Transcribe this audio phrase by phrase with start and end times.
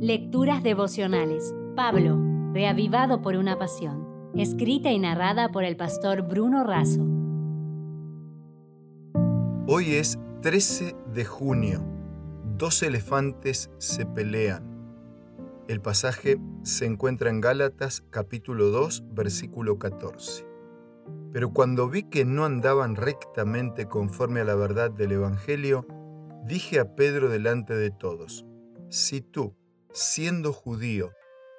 [0.00, 1.54] Lecturas devocionales.
[1.74, 2.20] Pablo,
[2.52, 4.30] reavivado por una pasión.
[4.36, 7.00] Escrita y narrada por el pastor Bruno Razo.
[9.66, 11.82] Hoy es 13 de junio.
[12.58, 14.64] Dos elefantes se pelean.
[15.66, 20.46] El pasaje se encuentra en Gálatas capítulo 2 versículo 14.
[21.32, 25.86] Pero cuando vi que no andaban rectamente conforme a la verdad del Evangelio,
[26.44, 28.44] dije a Pedro delante de todos,
[28.90, 29.54] si tú,
[29.96, 31.12] siendo judío,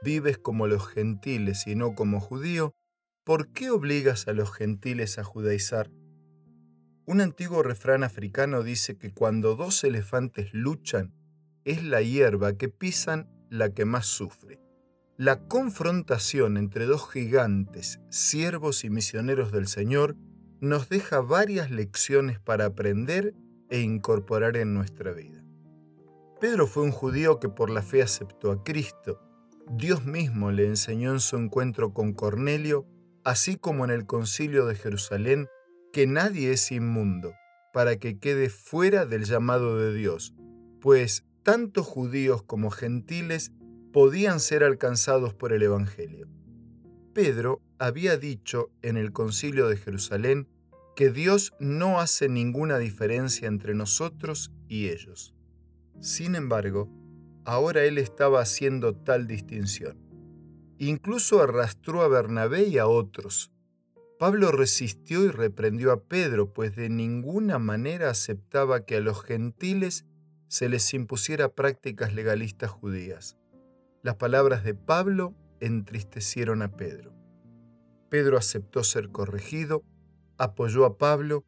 [0.04, 2.76] vives como los gentiles y no como judío,
[3.23, 5.90] ¿por qué obligas a los gentiles a judaizar?
[7.05, 11.16] Un antiguo refrán africano dice que cuando dos elefantes luchan,
[11.66, 14.59] es la hierba que pisan la que más sufre.
[15.17, 20.16] La confrontación entre dos gigantes, siervos y misioneros del Señor,
[20.62, 23.34] nos deja varias lecciones para aprender
[23.70, 25.47] e incorporar en nuestra vida.
[26.40, 29.20] Pedro fue un judío que por la fe aceptó a Cristo.
[29.72, 32.86] Dios mismo le enseñó en su encuentro con Cornelio,
[33.23, 35.48] así como en el concilio de Jerusalén,
[35.92, 37.34] que nadie es inmundo,
[37.73, 40.36] para que quede fuera del llamado de Dios,
[40.80, 43.52] pues tanto judíos como gentiles
[43.92, 46.28] podían ser alcanzados por el Evangelio.
[47.14, 50.48] Pedro había dicho en el concilio de Jerusalén
[50.95, 55.36] que Dios no hace ninguna diferencia entre nosotros y ellos.
[56.00, 56.90] Sin embargo,
[57.44, 59.98] ahora él estaba haciendo tal distinción.
[60.78, 63.52] Incluso arrastró a Bernabé y a otros.
[64.20, 70.06] Pablo resistió y reprendió a Pedro, pues de ninguna manera aceptaba que a los gentiles
[70.48, 73.38] se les impusiera prácticas legalistas judías.
[74.04, 77.14] Las palabras de Pablo entristecieron a Pedro.
[78.09, 79.84] Pedro aceptó ser corregido,
[80.38, 81.44] apoyó a Pablo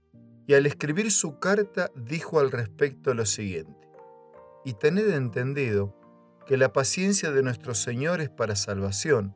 [0.47, 3.78] y al escribir su carta dijo al respecto lo siguiente
[4.65, 5.95] y tened entendido
[6.45, 9.35] que la paciencia de nuestro Señor es para salvación,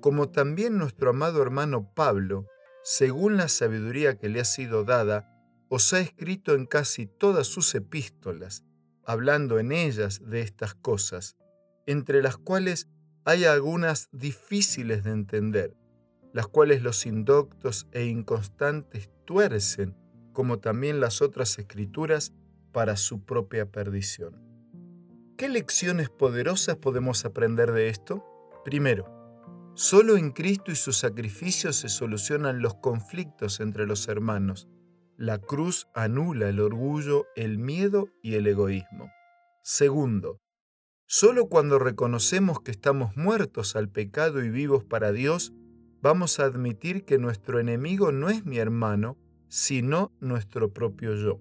[0.00, 2.46] como también nuestro amado hermano Pablo,
[2.82, 5.34] según la sabiduría que le ha sido dada,
[5.68, 8.64] os ha escrito en casi todas sus epístolas,
[9.04, 11.36] hablando en ellas de estas cosas,
[11.86, 12.88] entre las cuales
[13.24, 15.76] hay algunas difíciles de entender,
[16.32, 19.96] las cuales los indoctos e inconstantes tuercen,
[20.32, 22.32] como también las otras escrituras,
[22.72, 24.47] para su propia perdición.
[25.38, 28.24] ¿Qué lecciones poderosas podemos aprender de esto?
[28.64, 29.06] Primero,
[29.74, 34.66] solo en Cristo y su sacrificio se solucionan los conflictos entre los hermanos.
[35.16, 39.12] La cruz anula el orgullo, el miedo y el egoísmo.
[39.62, 40.40] Segundo,
[41.06, 45.52] solo cuando reconocemos que estamos muertos al pecado y vivos para Dios,
[46.02, 49.16] vamos a admitir que nuestro enemigo no es mi hermano,
[49.46, 51.40] sino nuestro propio yo.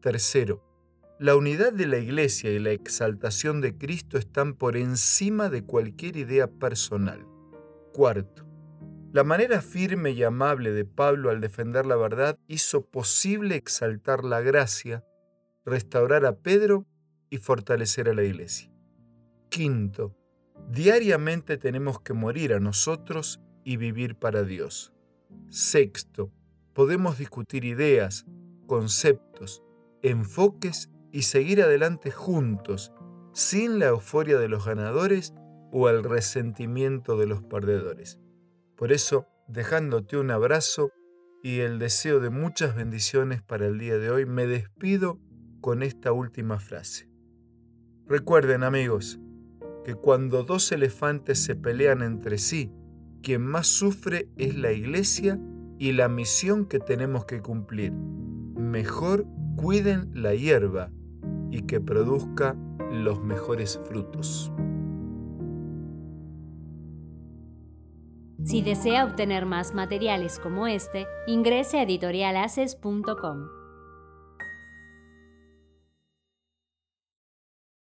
[0.00, 0.73] Tercero,
[1.18, 6.16] la unidad de la Iglesia y la exaltación de Cristo están por encima de cualquier
[6.16, 7.24] idea personal.
[7.92, 8.44] Cuarto,
[9.12, 14.40] la manera firme y amable de Pablo al defender la verdad hizo posible exaltar la
[14.40, 15.04] gracia,
[15.64, 16.84] restaurar a Pedro
[17.30, 18.72] y fortalecer a la Iglesia.
[19.50, 20.16] Quinto,
[20.68, 24.92] diariamente tenemos que morir a nosotros y vivir para Dios.
[25.48, 26.32] Sexto,
[26.72, 28.26] podemos discutir ideas,
[28.66, 29.62] conceptos,
[30.02, 32.92] enfoques y seguir adelante juntos,
[33.32, 35.32] sin la euforia de los ganadores
[35.70, 38.18] o el resentimiento de los perdedores.
[38.74, 40.90] Por eso, dejándote un abrazo
[41.40, 45.20] y el deseo de muchas bendiciones para el día de hoy, me despido
[45.60, 47.08] con esta última frase.
[48.08, 49.20] Recuerden amigos,
[49.84, 52.72] que cuando dos elefantes se pelean entre sí,
[53.22, 55.38] quien más sufre es la iglesia
[55.78, 57.92] y la misión que tenemos que cumplir.
[57.92, 60.90] Mejor cuiden la hierba
[61.54, 62.56] y que produzca
[62.90, 64.50] los mejores frutos.
[68.42, 73.63] Si desea obtener más materiales como este, ingrese a editorialaces.com.